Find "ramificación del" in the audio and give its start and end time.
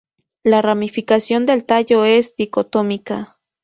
0.63-1.63